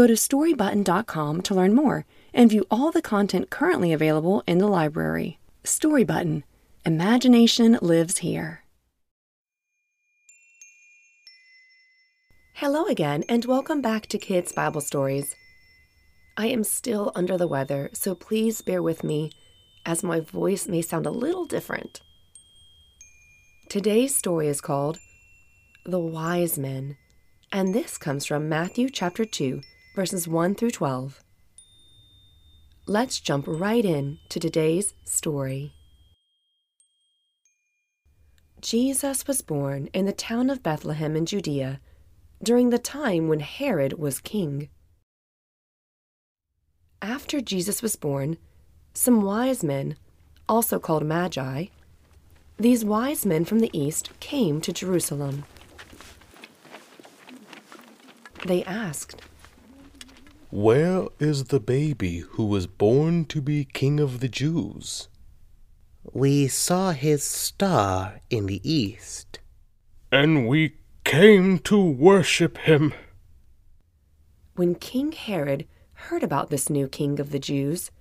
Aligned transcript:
Go 0.00 0.06
to 0.06 0.14
storybutton.com 0.14 1.42
to 1.42 1.54
learn 1.54 1.74
more 1.74 2.06
and 2.32 2.48
view 2.48 2.64
all 2.70 2.90
the 2.90 3.02
content 3.02 3.50
currently 3.50 3.92
available 3.92 4.42
in 4.46 4.56
the 4.56 4.66
library. 4.66 5.38
Storybutton 5.62 6.42
Imagination 6.86 7.78
lives 7.82 8.16
here. 8.16 8.64
Hello 12.54 12.86
again, 12.86 13.24
and 13.28 13.44
welcome 13.44 13.82
back 13.82 14.06
to 14.06 14.16
Kids 14.16 14.52
Bible 14.52 14.80
Stories. 14.80 15.36
I 16.34 16.46
am 16.46 16.64
still 16.64 17.12
under 17.14 17.36
the 17.36 17.46
weather, 17.46 17.90
so 17.92 18.14
please 18.14 18.62
bear 18.62 18.82
with 18.82 19.04
me 19.04 19.32
as 19.84 20.02
my 20.02 20.20
voice 20.20 20.66
may 20.66 20.80
sound 20.80 21.04
a 21.04 21.10
little 21.10 21.44
different. 21.44 22.00
Today's 23.68 24.16
story 24.16 24.48
is 24.48 24.62
called 24.62 24.98
The 25.84 26.00
Wise 26.00 26.56
Men, 26.56 26.96
and 27.52 27.74
this 27.74 27.98
comes 27.98 28.24
from 28.24 28.48
Matthew 28.48 28.88
chapter 28.88 29.26
2, 29.26 29.60
verses 29.94 30.28
1 30.28 30.54
through 30.54 30.70
12. 30.70 31.22
Let's 32.86 33.20
jump 33.20 33.44
right 33.48 33.84
in 33.84 34.18
to 34.28 34.40
today's 34.40 34.94
story. 35.04 35.74
Jesus 38.60 39.26
was 39.26 39.42
born 39.42 39.88
in 39.92 40.06
the 40.06 40.12
town 40.12 40.50
of 40.50 40.62
Bethlehem 40.62 41.16
in 41.16 41.26
Judea 41.26 41.80
during 42.42 42.70
the 42.70 42.78
time 42.78 43.28
when 43.28 43.40
Herod 43.40 43.94
was 43.98 44.20
king. 44.20 44.68
After 47.02 47.40
Jesus 47.40 47.82
was 47.82 47.96
born, 47.96 48.36
some 48.92 49.22
wise 49.22 49.64
men, 49.64 49.96
also 50.48 50.78
called 50.78 51.04
Magi, 51.04 51.66
these 52.58 52.84
wise 52.84 53.24
men 53.24 53.44
from 53.44 53.60
the 53.60 53.70
east 53.72 54.10
came 54.20 54.60
to 54.60 54.72
Jerusalem. 54.72 55.44
They 58.44 58.62
asked, 58.64 59.22
Where 60.52 61.06
is 61.20 61.44
the 61.44 61.60
baby 61.60 62.18
who 62.30 62.46
was 62.46 62.66
born 62.66 63.24
to 63.26 63.40
be 63.40 63.64
King 63.64 64.00
of 64.00 64.18
the 64.18 64.28
Jews? 64.28 65.08
We 66.12 66.48
saw 66.48 66.90
his 66.90 67.22
star 67.22 68.20
in 68.30 68.46
the 68.46 68.60
east. 68.68 69.38
And 70.10 70.48
we 70.48 70.74
came 71.04 71.60
to 71.60 71.80
worship 71.80 72.58
him. 72.58 72.92
When 74.56 74.74
King 74.74 75.12
Herod 75.12 75.68
heard 75.92 76.24
about 76.24 76.50
this 76.50 76.68
new 76.68 76.88
king 76.88 77.20
of 77.20 77.30
the 77.30 77.38
Jews, 77.38 77.92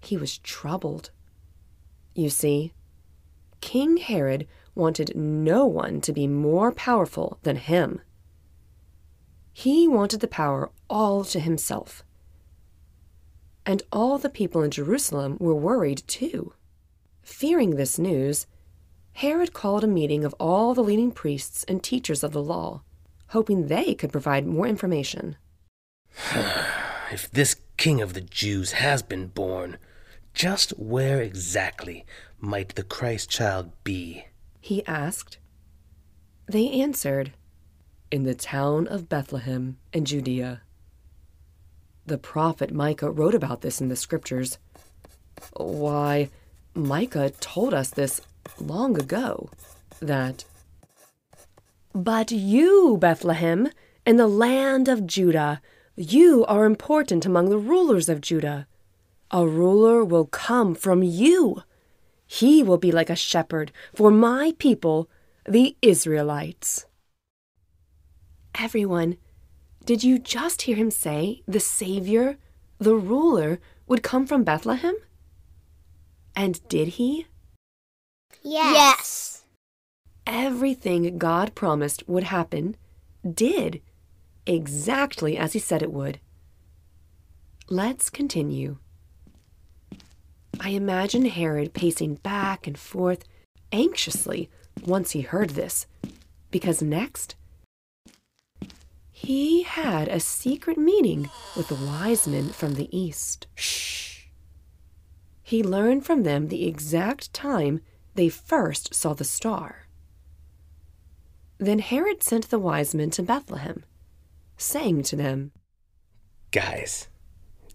he 0.00 0.16
was 0.16 0.38
troubled. 0.38 1.10
You 2.14 2.30
see, 2.30 2.72
King 3.60 3.98
Herod 3.98 4.48
wanted 4.74 5.14
no 5.14 5.66
one 5.66 6.00
to 6.00 6.14
be 6.14 6.26
more 6.26 6.72
powerful 6.72 7.38
than 7.42 7.56
him. 7.56 8.00
He 9.52 9.88
wanted 9.88 10.20
the 10.20 10.28
power 10.28 10.70
all 10.88 11.24
to 11.24 11.40
himself. 11.40 12.02
And 13.66 13.82
all 13.92 14.18
the 14.18 14.30
people 14.30 14.62
in 14.62 14.70
Jerusalem 14.70 15.36
were 15.38 15.54
worried 15.54 16.02
too. 16.06 16.54
Fearing 17.22 17.76
this 17.76 17.98
news, 17.98 18.46
Herod 19.12 19.52
called 19.52 19.84
a 19.84 19.88
meeting 19.88 20.24
of 20.24 20.34
all 20.40 20.74
the 20.74 20.82
leading 20.82 21.12
priests 21.12 21.64
and 21.64 21.82
teachers 21.82 22.22
of 22.22 22.32
the 22.32 22.42
law, 22.42 22.82
hoping 23.28 23.66
they 23.66 23.94
could 23.94 24.12
provide 24.12 24.46
more 24.46 24.66
information. 24.66 25.36
if 27.12 27.30
this 27.30 27.56
king 27.76 28.00
of 28.00 28.14
the 28.14 28.20
Jews 28.20 28.72
has 28.72 29.02
been 29.02 29.26
born, 29.28 29.78
just 30.32 30.70
where 30.78 31.20
exactly 31.20 32.04
might 32.38 32.74
the 32.74 32.82
Christ 32.82 33.28
child 33.28 33.72
be? 33.84 34.26
He 34.60 34.84
asked. 34.86 35.38
They 36.46 36.70
answered, 36.70 37.32
In 38.10 38.24
the 38.24 38.34
town 38.34 38.88
of 38.88 39.08
Bethlehem 39.08 39.78
in 39.92 40.04
Judea. 40.04 40.62
The 42.06 42.18
prophet 42.18 42.72
Micah 42.72 43.08
wrote 43.08 43.36
about 43.36 43.60
this 43.60 43.80
in 43.80 43.88
the 43.88 43.94
scriptures. 43.94 44.58
Why, 45.56 46.28
Micah 46.74 47.30
told 47.38 47.72
us 47.72 47.90
this 47.90 48.20
long 48.58 49.00
ago 49.00 49.48
that. 50.00 50.44
But 51.94 52.32
you, 52.32 52.98
Bethlehem, 53.00 53.68
in 54.04 54.16
the 54.16 54.26
land 54.26 54.88
of 54.88 55.06
Judah, 55.06 55.62
you 55.94 56.44
are 56.46 56.64
important 56.64 57.24
among 57.24 57.48
the 57.48 57.58
rulers 57.58 58.08
of 58.08 58.20
Judah. 58.20 58.66
A 59.30 59.46
ruler 59.46 60.04
will 60.04 60.26
come 60.26 60.74
from 60.74 61.04
you. 61.04 61.62
He 62.26 62.64
will 62.64 62.78
be 62.78 62.90
like 62.90 63.10
a 63.10 63.14
shepherd 63.14 63.70
for 63.94 64.10
my 64.10 64.54
people, 64.58 65.08
the 65.48 65.76
Israelites. 65.80 66.86
Everyone, 68.54 69.16
did 69.84 70.04
you 70.04 70.18
just 70.18 70.62
hear 70.62 70.76
him 70.76 70.90
say 70.90 71.42
the 71.46 71.60
Savior, 71.60 72.36
the 72.78 72.96
ruler, 72.96 73.60
would 73.86 74.02
come 74.02 74.26
from 74.26 74.44
Bethlehem? 74.44 74.94
And 76.36 76.66
did 76.68 76.88
he? 76.88 77.26
Yes. 78.42 78.74
yes. 78.74 79.44
Everything 80.26 81.18
God 81.18 81.54
promised 81.54 82.08
would 82.08 82.24
happen 82.24 82.76
did, 83.28 83.80
exactly 84.46 85.36
as 85.36 85.52
he 85.52 85.58
said 85.58 85.82
it 85.82 85.92
would. 85.92 86.20
Let's 87.68 88.10
continue. 88.10 88.78
I 90.60 90.70
imagine 90.70 91.26
Herod 91.26 91.72
pacing 91.72 92.16
back 92.16 92.66
and 92.66 92.78
forth 92.78 93.24
anxiously 93.72 94.50
once 94.84 95.12
he 95.12 95.22
heard 95.22 95.50
this, 95.50 95.86
because 96.50 96.82
next 96.82 97.34
he 99.22 99.64
had 99.64 100.08
a 100.08 100.18
secret 100.18 100.78
meeting 100.78 101.28
with 101.54 101.68
the 101.68 101.74
wise 101.74 102.26
men 102.26 102.48
from 102.48 102.74
the 102.74 102.88
east. 102.96 103.46
Shh. 103.54 104.24
He 105.42 105.62
learned 105.62 106.06
from 106.06 106.22
them 106.22 106.48
the 106.48 106.66
exact 106.66 107.34
time 107.34 107.82
they 108.14 108.30
first 108.30 108.94
saw 108.94 109.12
the 109.12 109.24
star. 109.24 109.88
Then 111.58 111.80
Herod 111.80 112.22
sent 112.22 112.48
the 112.48 112.58
wise 112.58 112.94
men 112.94 113.10
to 113.10 113.22
Bethlehem, 113.22 113.84
saying 114.56 115.02
to 115.04 115.16
them, 115.16 115.52
Guys, 116.50 117.08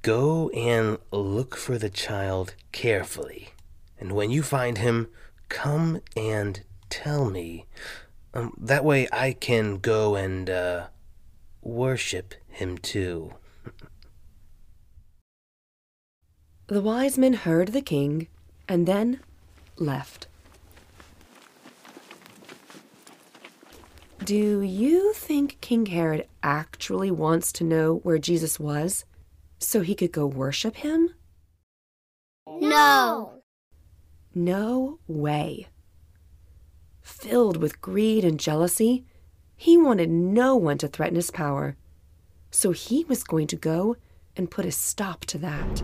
go 0.00 0.48
and 0.50 0.96
look 1.12 1.54
for 1.54 1.76
the 1.76 1.90
child 1.90 2.54
carefully, 2.72 3.50
and 4.00 4.12
when 4.12 4.30
you 4.30 4.42
find 4.42 4.78
him, 4.78 5.08
come 5.50 6.00
and 6.16 6.62
tell 6.88 7.28
me. 7.28 7.66
Um, 8.32 8.54
that 8.58 8.86
way 8.86 9.06
I 9.12 9.32
can 9.32 9.76
go 9.76 10.14
and 10.14 10.48
uh, 10.48 10.86
worship 11.66 12.34
him 12.48 12.78
too. 12.78 13.34
The 16.68 16.80
wise 16.80 17.16
men 17.16 17.34
heard 17.34 17.68
the 17.68 17.80
king 17.80 18.26
and 18.68 18.88
then 18.88 19.20
left. 19.76 20.26
Do 24.24 24.60
you 24.62 25.12
think 25.12 25.60
King 25.60 25.86
Herod 25.86 26.26
actually 26.42 27.12
wants 27.12 27.52
to 27.52 27.62
know 27.62 28.00
where 28.02 28.18
Jesus 28.18 28.58
was 28.58 29.04
so 29.60 29.82
he 29.82 29.94
could 29.94 30.10
go 30.10 30.26
worship 30.26 30.74
him? 30.74 31.10
No. 32.48 33.42
No 34.34 34.98
way. 35.06 35.68
Filled 37.00 37.58
with 37.58 37.80
greed 37.80 38.24
and 38.24 38.40
jealousy, 38.40 39.04
he 39.56 39.76
wanted 39.76 40.10
no 40.10 40.54
one 40.54 40.78
to 40.78 40.88
threaten 40.88 41.16
his 41.16 41.30
power, 41.30 41.76
so 42.50 42.72
he 42.72 43.04
was 43.04 43.24
going 43.24 43.46
to 43.48 43.56
go 43.56 43.96
and 44.36 44.50
put 44.50 44.66
a 44.66 44.70
stop 44.70 45.24
to 45.24 45.38
that. 45.38 45.82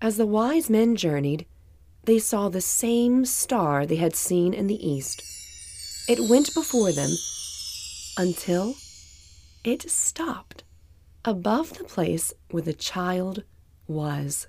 As 0.00 0.18
the 0.18 0.26
wise 0.26 0.68
men 0.68 0.96
journeyed, 0.96 1.46
they 2.04 2.18
saw 2.18 2.50
the 2.50 2.60
same 2.60 3.24
star 3.24 3.86
they 3.86 3.96
had 3.96 4.14
seen 4.14 4.52
in 4.52 4.66
the 4.66 4.86
east. 4.86 5.22
It 6.06 6.28
went 6.28 6.52
before 6.52 6.92
them 6.92 7.10
until 8.18 8.74
it 9.64 9.90
stopped 9.90 10.64
above 11.24 11.78
the 11.78 11.84
place 11.84 12.34
where 12.50 12.62
the 12.62 12.74
child 12.74 13.44
was. 13.86 14.46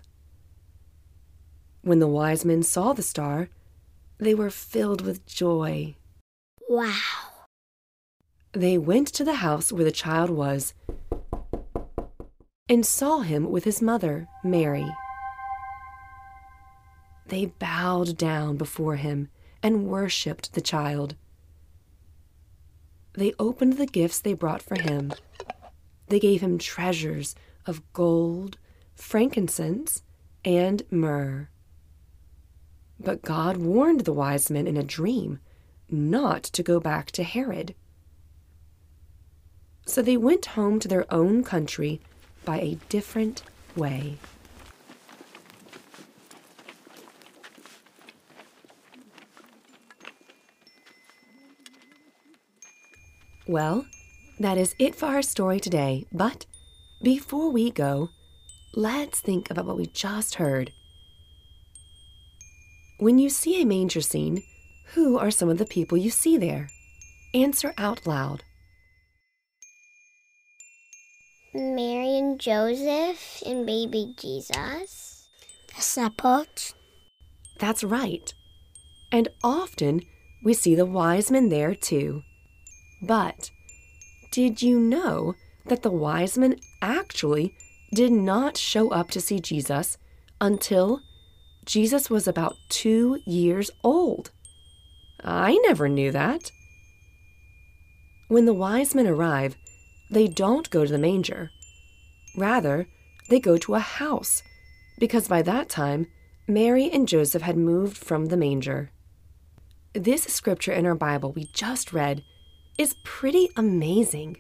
When 1.82 2.00
the 2.00 2.08
wise 2.08 2.44
men 2.44 2.64
saw 2.64 2.92
the 2.92 3.02
star, 3.02 3.48
they 4.18 4.34
were 4.34 4.50
filled 4.50 5.02
with 5.02 5.26
joy. 5.26 5.96
Wow. 6.70 6.94
They 8.54 8.78
went 8.78 9.10
to 9.10 9.24
the 9.24 9.36
house 9.36 9.72
where 9.72 9.84
the 9.84 9.92
child 9.92 10.30
was 10.30 10.74
and 12.70 12.86
saw 12.86 13.20
him 13.20 13.52
with 13.52 13.64
his 13.64 13.82
mother, 13.82 14.28
Mary. 14.44 14.90
They 17.28 17.48
bowed 17.48 18.18
down 18.18 18.58
before 18.58 18.96
him 18.96 19.30
and 19.62 19.88
worshipped 19.88 20.54
the 20.54 20.62
child. 20.62 21.16
They 23.14 23.34
opened 23.40 23.78
the 23.78 23.86
gifts 23.86 24.20
they 24.20 24.34
brought 24.34 24.62
for 24.62 24.80
him. 24.80 25.14
They 26.08 26.20
gave 26.20 26.42
him 26.42 26.58
treasures 26.58 27.36
of 27.66 27.82
gold, 27.94 28.58
frankincense, 28.94 30.04
and 30.44 30.84
myrrh. 30.92 31.50
But 33.06 33.22
God 33.22 33.58
warned 33.58 34.02
the 34.02 34.12
wise 34.12 34.50
men 34.50 34.66
in 34.66 34.78
a 34.78 34.84
dream 34.84 35.40
not 35.88 36.42
to 36.44 36.64
go 36.64 36.80
back 36.80 37.12
to 37.12 37.24
Herod. 37.24 37.76
So 39.86 40.02
they 40.02 40.18
went 40.18 40.48
home 40.48 40.80
to 40.80 40.88
their 40.88 41.06
own 41.14 41.44
country 41.44 42.02
by 42.44 42.60
a 42.60 42.80
different 42.90 43.44
way. 43.76 44.18
Well, 53.48 53.86
that 54.40 54.58
is 54.58 54.74
it 54.80 54.96
for 54.96 55.06
our 55.06 55.22
story 55.22 55.60
today, 55.60 56.08
but 56.12 56.48
before 57.04 57.52
we 57.52 57.70
go, 57.70 58.10
let's 58.74 59.20
think 59.20 59.52
about 59.52 59.68
what 59.68 59.78
we 59.78 59.86
just 59.86 60.36
heard. 60.36 60.72
When 62.98 63.20
you 63.20 63.30
see 63.30 63.62
a 63.62 63.66
manger 63.66 64.02
scene, 64.02 64.44
who 64.94 65.18
are 65.18 65.32
some 65.32 65.50
of 65.50 65.58
the 65.58 65.66
people 65.66 65.98
you 65.98 66.10
see 66.10 66.38
there? 66.38 66.70
Answer 67.34 67.74
out 67.78 68.08
loud. 68.08 68.44
Mary 71.54 72.18
and 72.18 72.40
Joseph 72.40 73.44
and 73.46 73.66
baby 73.66 74.14
Jesus. 74.18 75.28
The 75.76 75.82
support. 75.82 76.74
That's 77.60 77.84
right. 77.84 78.34
And 79.12 79.28
often 79.44 80.02
we 80.44 80.54
see 80.54 80.76
the 80.76 80.86
wise 80.86 81.30
men 81.30 81.50
there 81.50 81.76
too. 81.76 82.24
But 83.02 83.52
did 84.32 84.62
you 84.62 84.80
know 84.80 85.36
that 85.66 85.82
the 85.82 85.92
wise 85.92 86.38
men 86.38 86.58
actually 86.82 87.56
did 87.94 88.12
not 88.12 88.58
show 88.58 88.90
up 88.92 89.10
to 89.12 89.22
see 89.22 89.40
Jesus 89.40 89.98
until 90.40 91.02
Jesus 91.66 92.10
was 92.10 92.28
about 92.28 92.56
two 92.70 93.20
years 93.26 93.72
old? 93.84 94.32
I 95.24 95.58
never 95.66 95.90
knew 95.90 96.12
that. 96.12 96.52
When 98.28 98.46
the 98.46 98.54
wise 98.54 98.94
men 98.94 99.08
arrive, 99.08 99.56
they 100.12 100.28
don't 100.28 100.70
go 100.70 100.86
to 100.86 100.92
the 100.92 100.98
manger. 100.98 101.52
Rather, 102.38 102.88
they 103.30 103.40
go 103.40 103.58
to 103.58 103.76
a 103.76 103.80
house, 103.80 104.44
because 105.00 105.28
by 105.28 105.42
that 105.42 105.70
time, 105.70 106.08
Mary 106.48 106.90
and 106.92 107.08
Joseph 107.08 107.42
had 107.42 107.58
moved 107.58 107.98
from 107.98 108.28
the 108.28 108.38
manger. 108.38 108.92
This 109.94 110.24
scripture 110.24 110.74
in 110.74 110.86
our 110.86 110.96
Bible 110.96 111.32
we 111.32 111.46
just 111.54 111.94
read 111.94 112.24
is 112.78 112.96
pretty 113.04 113.50
amazing 113.56 114.38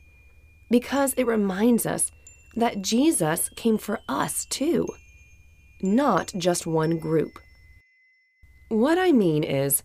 because 0.69 1.13
it 1.13 1.25
reminds 1.25 1.85
us 1.85 2.11
that 2.55 2.81
Jesus 2.81 3.49
came 3.55 3.77
for 3.77 4.01
us 4.07 4.45
too, 4.45 4.87
not 5.85 6.33
just 6.35 6.65
one 6.65 6.97
group. 6.97 7.39
What 8.69 8.97
I 8.97 9.11
mean 9.11 9.43
is, 9.43 9.83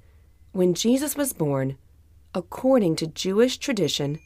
when 0.53 0.75
Jesus 0.75 1.17
was 1.17 1.33
born, 1.33 1.77
according 2.35 2.97
to 2.97 3.07
Jewish 3.07 3.59
tradition, 3.59 4.19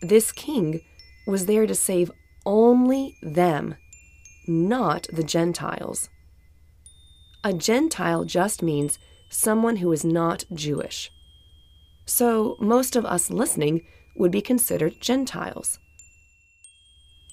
this 0.00 0.32
king 0.32 0.80
was 1.26 1.46
there 1.46 1.66
to 1.66 1.74
save 1.74 2.10
only 2.46 3.16
them, 3.22 3.76
not 4.48 5.06
the 5.12 5.22
Gentiles. 5.22 6.08
A 7.44 7.52
Gentile 7.52 8.24
just 8.24 8.62
means 8.62 8.98
someone 9.28 9.76
who 9.76 9.92
is 9.92 10.04
not 10.04 10.44
Jewish. 10.52 11.10
So 12.06 12.56
most 12.60 12.96
of 12.96 13.04
us 13.04 13.30
listening 13.30 13.86
would 14.16 14.32
be 14.32 14.40
considered 14.40 15.00
Gentiles. 15.00 15.78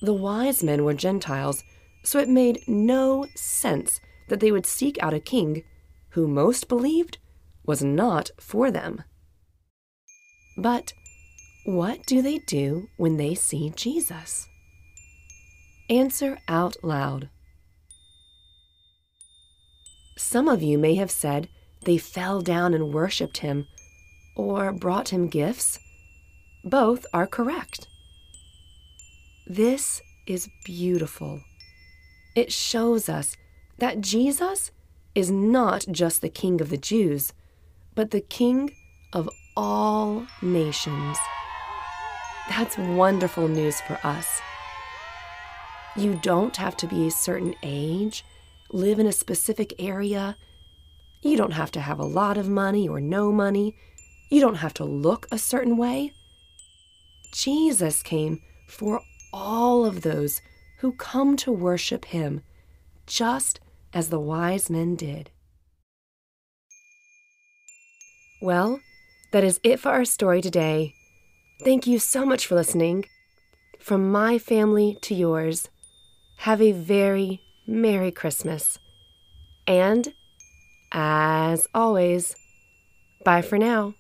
The 0.02 0.14
wise 0.14 0.64
men 0.64 0.84
were 0.84 0.94
Gentiles, 0.94 1.64
so 2.04 2.20
it 2.20 2.30
made 2.30 2.62
no 2.68 3.26
sense 3.36 4.00
that 4.30 4.40
they 4.40 4.52
would 4.52 4.66
seek 4.66 5.02
out 5.02 5.14
a 5.14 5.20
king 5.20 5.64
who 6.10 6.28
most 6.28 6.68
believed 6.68 7.18
was 7.66 7.84
not 7.84 8.32
for 8.40 8.72
them. 8.72 9.04
But 10.58 10.94
what 11.66 12.06
do 12.06 12.22
they 12.22 12.40
do 12.40 12.88
when 12.98 13.18
they 13.18 13.36
see 13.36 13.72
Jesus? 13.76 14.48
Answer 15.90 16.40
out 16.48 16.78
loud. 16.84 17.30
Some 20.18 20.48
of 20.48 20.64
you 20.64 20.78
may 20.78 20.96
have 20.96 21.12
said 21.12 21.48
they 21.84 21.98
fell 21.98 22.42
down 22.42 22.74
and 22.74 22.94
worshiped 22.94 23.38
him 23.38 23.68
or 24.36 24.74
brought 24.74 25.10
him 25.10 25.28
gifts. 25.28 25.80
Both 26.64 27.06
are 27.14 27.28
correct. 27.28 27.88
This 29.46 30.02
is 30.26 30.50
beautiful. 30.66 31.42
It 32.38 32.54
shows 32.54 33.10
us 33.10 33.36
that 33.80 34.00
Jesus 34.00 34.70
is 35.16 35.32
not 35.32 35.88
just 35.90 36.22
the 36.22 36.30
King 36.30 36.62
of 36.62 36.70
the 36.70 36.78
Jews, 36.78 37.34
but 37.96 38.12
the 38.12 38.22
King 38.22 38.70
of 39.12 39.28
all 39.56 40.28
nations. 40.44 41.18
That's 42.48 42.78
wonderful 42.78 43.48
news 43.48 43.82
for 43.82 44.00
us. 44.04 44.40
You 45.96 46.20
don't 46.22 46.56
have 46.58 46.78
to 46.78 46.86
be 46.86 47.08
a 47.08 47.12
certain 47.12 47.56
age, 47.64 48.24
live 48.72 49.00
in 49.00 49.08
a 49.08 49.12
specific 49.12 49.74
area. 49.80 50.38
You 51.24 51.38
don't 51.38 51.54
have 51.54 51.72
to 51.72 51.82
have 51.82 51.98
a 51.98 52.06
lot 52.06 52.38
of 52.38 52.48
money 52.48 52.88
or 52.88 53.02
no 53.02 53.32
money. 53.32 53.76
You 54.30 54.42
don't 54.42 54.62
have 54.62 54.76
to 54.76 54.86
look 54.86 55.26
a 55.32 55.40
certain 55.40 55.76
way. 55.76 56.14
Jesus 57.34 58.04
came 58.04 58.44
for 58.70 59.02
all 59.34 59.86
of 59.88 60.04
those 60.04 60.40
who 60.78 60.92
come 60.94 61.36
to 61.38 61.52
worship 61.52 62.06
him, 62.06 62.42
just 63.06 63.60
as 63.94 64.10
the 64.10 64.20
wise 64.20 64.70
men 64.70 64.96
did. 64.96 65.32
Well, 68.42 68.80
that 69.32 69.44
is 69.44 69.60
it 69.64 69.80
for 69.80 69.90
our 69.90 70.06
story 70.06 70.42
today. 70.42 70.94
Thank 71.64 71.88
you 71.88 72.00
so 72.00 72.26
much 72.26 72.46
for 72.46 72.56
listening. 72.56 73.06
From 73.80 74.12
my 74.12 74.38
family 74.38 74.98
to 75.02 75.16
yours, 75.16 75.70
have 76.40 76.62
a 76.62 76.72
very 76.72 77.42
Merry 77.66 78.12
Christmas. 78.12 78.78
And, 79.66 80.14
as 80.92 81.68
always, 81.74 82.36
bye 83.26 83.42
for 83.42 83.58
now. 83.58 83.96